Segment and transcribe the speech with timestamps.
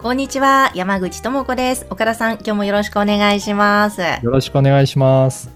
[0.00, 1.84] こんにちは山口智子です。
[1.90, 4.00] 岡田さん今日もよろしくお願いします。
[4.00, 5.50] よろしくお願いします。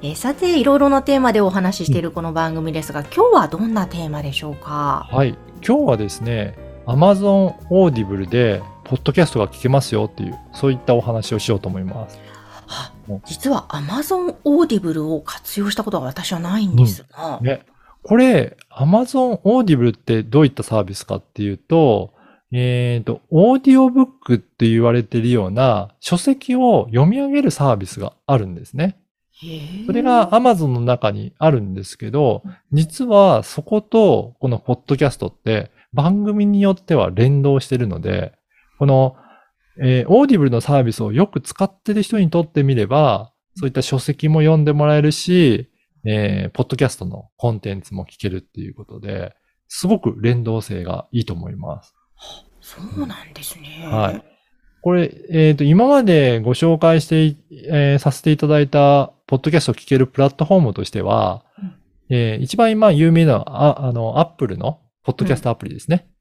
[0.00, 5.06] えーさていろいろなテーマでお話ししているこの番組ですが、今日はどんなテーマでしょうか？
[5.12, 12.18] はい、今日はですね、Amazon Audible で、ポッドキャストが聞けますよっていう、そういったお話をしようと思います。
[12.66, 12.90] は
[13.26, 17.66] 実は Amazon Audible を活用したことは私はないんですが、ね、
[18.02, 22.14] これ、Amazon Audible ってどういったサービスかっていうと、
[22.52, 28.98] えっ、と、オーディオブックって言われているような書籍を読み上げるサービスがあるんですね。
[29.86, 38.32] それが Amazon の中にあるんですけど、実はそことこのポッドキャストって番組によっては連動してるので、
[38.78, 39.16] この、
[39.80, 45.70] えー、オーディブルのサービスをよく使ってる人にとってみれば、そういった書籍も読んでもらえるし、
[46.04, 49.34] えー、ポッドキャストのコンテンツも聞けるっていうことで、
[49.68, 51.94] すごく連動性がいいと思います。
[52.60, 53.86] そうなんですね。
[53.86, 54.24] はい。
[54.82, 57.36] これ、えっ、と、今までご紹介してい、
[57.68, 61.74] えーさせていただいた、ポッドキャストを聞けるプラットフォームとしては、うん
[62.10, 66.06] えー一番今有名なああの、アップルのポッドキャストアプリですね。
[66.06, 66.12] うん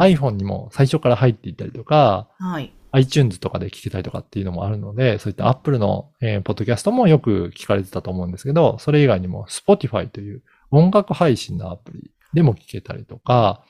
[0.00, 2.72] iPhone にも最初から入っていたりとか、はい。
[2.92, 13.62] iTunes とかで聞けたりとかっていうのもあるので、そういったアップルの、えーポッドキャストもよく聞かれてたと思うんですけど、それ以外にも Spotify という音楽配信のアプリでも聞けたりとか、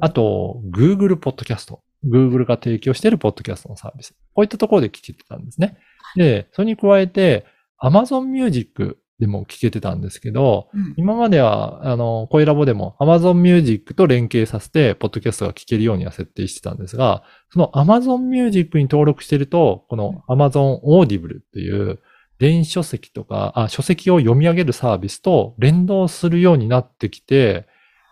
[0.00, 1.82] あと、Google ポッドキャスト。
[2.04, 4.14] Google が提供しているポッドキャストのサービス。
[4.34, 5.78] こういったところで聞けてたんですね。
[6.16, 7.46] で、それに加えて、
[7.82, 22.00] Amazon Music でも聞けてたんですけど、うん今までは、あの、声ラボでも Amazon Music と連携させて、ポッドキャストが聞けるようには設定してたんですが、その Amazon Music に登録してると、この Amazon Audible っていう、
[22.38, 27.66] 電子書籍とか、あ、書籍を読み上げるサービスと連動するようになってきて、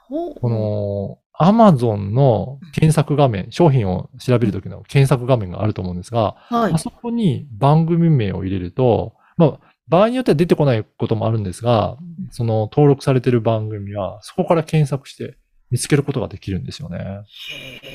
[0.08, 6.78] この、アマゾンの検索画面、商品を調べるときの検索画面があると思うんですが、はいあ。
[6.78, 11.96] そこに番組名を入れると、まあ、場合によっては出てこないこともあるんですが、
[12.30, 15.36] その登録されている番組は、そこから検索して
[15.72, 16.98] 見つけることができるんですよね。
[16.98, 17.91] へえ、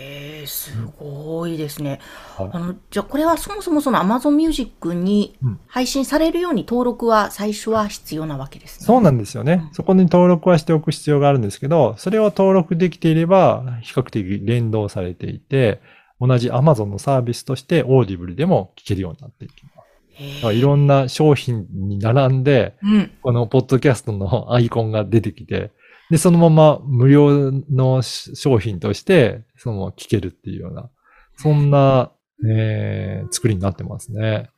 [0.47, 1.99] すごいですね。
[2.37, 8.85] はいあの、じゃあこれはそもそもその Amazon Music にうん配信されるように登録は最初は必要なわけですね。
[8.85, 9.69] そうなんですよね。
[9.73, 15.81] そこに登録はしておく必要があるんですけど、それを登録できていれば、比較的連動されていて、
[16.19, 19.77] 同じ Amazon のサービスとして Audible でも聞けるようになっていきます。
[20.53, 23.11] いろんな商品に並んで、うん。
[23.21, 25.71] このポッドキャストのアイコンが出てきて、
[26.09, 30.89] で、そのまま無料の商品として、その聞けるっていうような、
[31.35, 32.11] そんな、
[32.47, 34.49] えー作りになってますね。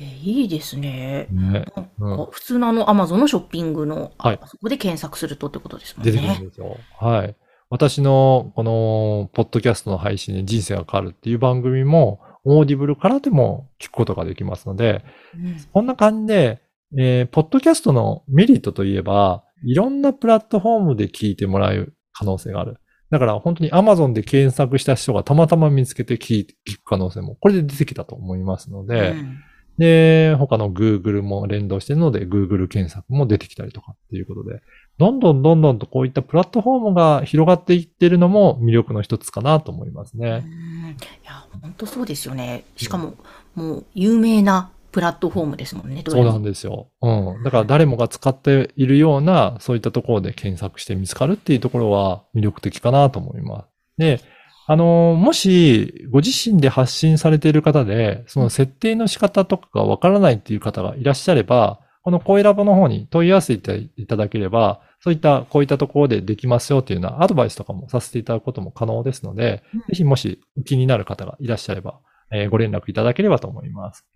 [0.00, 1.28] えいいですね。
[1.30, 1.66] ね
[1.98, 6.46] なんか普通のあの Amazon のショッピングの、はいあそこで検索するとってことですもん出てくるんね。
[6.46, 6.76] ですよ。
[6.98, 7.36] はい。
[7.68, 16.62] 私のこのポッドキャストの配信で人生が変わるっていう番組も、オーディブルからでも聞くことができますので、うんこんな感じで、
[16.98, 22.79] えーポッドキャストのメリットといえば、いろんなプラットフォームで聞いてもらう可能性がある。
[23.10, 26.54] だから本当に Amazon で検索した人がたまたま見つけて聞く
[26.84, 29.38] 可能性も、これで出てきたと思いますので、うん
[29.80, 34.60] で、他の Google も連動しているので、Google 検索も出てきたりとかっていうことで、
[34.98, 40.40] どんどんどんどんとこういったプラットフォームが広がっていっているのも魅力の一つかなと思いますうね。
[40.40, 42.64] んいや、本当そうですよね。
[42.76, 43.14] しかも、
[43.54, 46.02] もう有名なプラットフォームですもんね。
[46.06, 46.88] そうなんですよ。
[47.00, 47.42] うん。
[47.42, 53.68] だから誰もが使っているような、そういったところで検索して見つかるっていうところは魅力的かなと思います。
[53.98, 54.20] で、
[54.66, 71.98] あのーもし、ご自身で発信されている方で、その設定の仕方とかがわからないっていう方がいらっしゃれば、この声ラボの方に問い合わせていただければ、そういった、こういったところでできますよっていうようなアドバイスとかもさせていただくことも可能ですので、うんぜひもし気になる方がいらっしゃれば、
[72.32, 74.06] えーご連絡いただければと思います。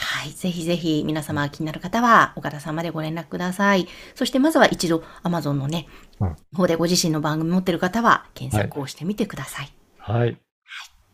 [0.00, 0.30] はい。
[0.30, 3.88] ぜひぜひ皆様気になる方は岡田さんまでご連絡ください。
[4.14, 5.88] そしてまずは一度 Amazon のね、
[6.20, 9.72] うん方でご自身の番組持ってる方は検索をしてみてください。
[9.98, 10.38] はい。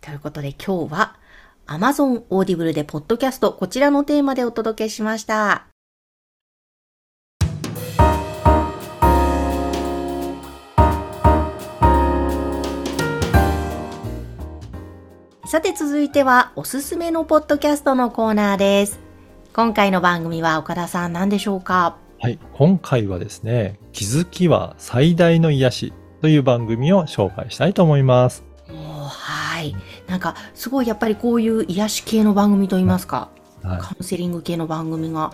[0.01, 1.17] ということで今日は
[1.67, 5.74] Amazon Audible でポッドキャストこちらのテーマでお届けしました。
[15.55, 18.99] さて続いてはおすすめのポッドキャストのコーナーです。
[19.53, 21.97] 今回の番組は岡田さん何でしょうか？
[22.19, 22.41] はい。
[22.55, 25.93] 今回はですね、気づきは最大の癒し
[26.23, 28.43] という番組を紹介したいと思います。
[28.67, 29.77] はい。
[30.09, 33.29] なんか、すごいやっぱりこういう癒し系の番組といいますか、
[33.63, 33.79] はい。
[33.79, 35.33] カウンセリング系の番組が、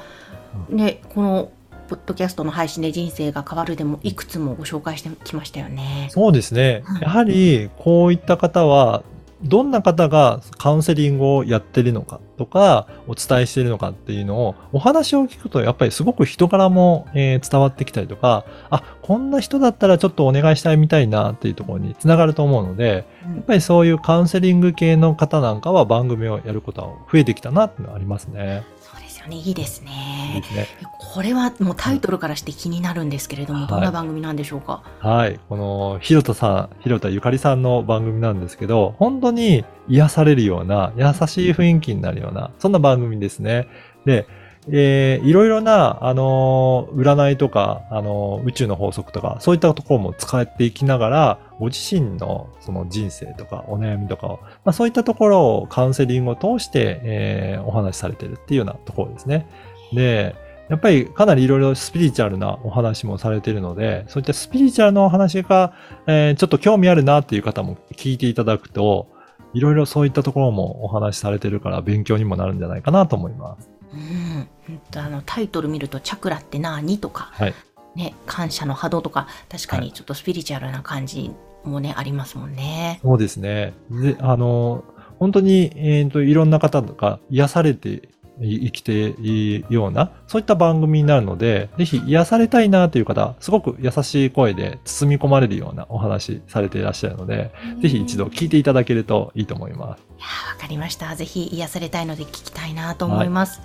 [0.69, 1.51] ね、この、
[1.89, 6.09] ポッドキャストの配信で人生が変わるでもいくつもご紹介してきましたよね。
[6.11, 7.01] そうですねうん。
[7.01, 9.03] やはり、こういった方は、
[9.43, 28.65] どんな方がカウンセリングをやってるのかとか、お伝えしてるのかっていうのを、お話を聞くと、やっぱりすごく人柄も、えー伝わってきたりとか、あ、こんな人だったらちょっとお願いしたいみたいなっていうところにつながると思うので、うんやっぱりそういうカウンセリング系の方なんかは番組をやることは増えてきたなっていうのはありますね。
[28.81, 29.37] そうよね。
[29.37, 30.47] いいですいいねで。
[30.49, 30.67] すね。
[31.15, 34.83] これはもうタイトルからして気になるんですけれども、はいどんな番組なんでしょうか？
[34.99, 35.39] はい。
[35.49, 43.69] この、ひろたさん、ひろたゆかりさんの番組なんですけど、本当に癒されるような、優しい雰囲気になるような、そんな番組ですね。
[44.05, 44.27] で、
[44.73, 59.47] えーいろいろな、あのー占いとか、あのー宇宙の法則とか、そういったところも使っていきながら、ご自身のその人生とか、お悩みとかを、まあ、そういったところをカウンセリングを通して、えーお話しされてるっていうようなところですね。
[59.93, 60.37] で、
[60.69, 65.73] やっぱりかなりいろいろスピリチュアルなお話もされているので、そういったスピリチュアルなお話が、
[66.07, 69.09] えーちょっと興味あるなっていう方も聞いていただくと、
[69.53, 73.69] いろいろそういったところもお話しされてるから勉強にもなるんじゃないかなと思います。
[73.93, 74.49] うん。
[74.97, 77.55] あの、タイトル見ると、チャクラって何とか、はい。
[77.97, 81.33] ね、感謝の波動とか、確かはいにちょっとスピリチュアルな感じ
[81.65, 83.01] もね、ありますもんね。
[83.03, 83.75] そうですね。
[83.91, 84.85] で、あの、
[85.19, 88.01] 本当に、えっ、と、いろんな方が癒されてい
[88.41, 100.01] 生きているような、そういった番組になるので、ぜひ癒されたいなという方、すごく優しい声で包み込まれるようなお話されていらっしゃるので、ぜひ一度聞いていただけるといいと思います。
[100.19, 101.15] いやーわかりました。
[101.17, 103.61] ぜひ癒されたいので聞きたいなと思います。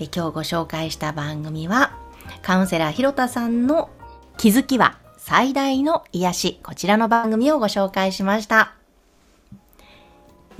[0.00, 1.96] え今日ご紹介した番組は、
[2.42, 3.90] カウンセラーひろたさんの
[4.36, 8.77] 気づきは最大の癒し、こちらの番組をご紹介しました。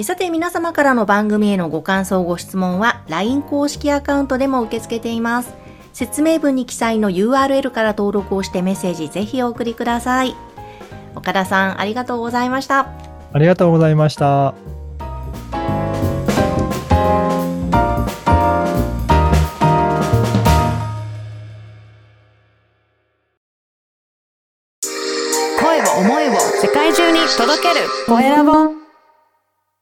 [0.00, 5.53] えさて皆様からの番組へのご感想、ご質問は LINE 公式アカウントでも受け付けています。
[5.93, 10.37] 説明文に記載の URL から登録をしてメッセージぜひお送りください。
[11.17, 12.87] 岡田さん、ありがとうございました。
[13.33, 14.55] ありがとうございました。
[25.61, 28.77] 声を思いを世界中に届けるコエラボ